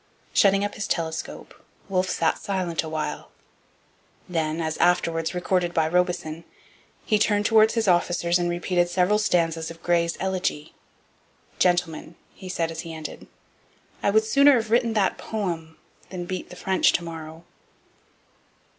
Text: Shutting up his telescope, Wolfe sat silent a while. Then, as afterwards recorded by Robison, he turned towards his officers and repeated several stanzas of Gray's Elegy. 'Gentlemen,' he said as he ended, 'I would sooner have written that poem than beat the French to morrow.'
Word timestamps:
Shutting 0.33 0.65
up 0.65 0.73
his 0.73 0.87
telescope, 0.87 1.63
Wolfe 1.87 2.09
sat 2.09 2.39
silent 2.39 2.81
a 2.81 2.89
while. 2.89 3.29
Then, 4.27 4.59
as 4.59 4.77
afterwards 4.77 5.35
recorded 5.35 5.75
by 5.75 5.87
Robison, 5.87 6.43
he 7.05 7.19
turned 7.19 7.45
towards 7.45 7.75
his 7.75 7.87
officers 7.87 8.39
and 8.39 8.49
repeated 8.49 8.89
several 8.89 9.19
stanzas 9.19 9.69
of 9.69 9.83
Gray's 9.83 10.17
Elegy. 10.19 10.73
'Gentlemen,' 11.59 12.15
he 12.33 12.49
said 12.49 12.71
as 12.71 12.79
he 12.79 12.95
ended, 12.95 13.27
'I 14.01 14.09
would 14.09 14.23
sooner 14.25 14.55
have 14.55 14.71
written 14.71 14.93
that 14.93 15.19
poem 15.19 15.77
than 16.09 16.25
beat 16.25 16.49
the 16.49 16.55
French 16.55 16.93
to 16.93 17.03
morrow.' 17.03 17.43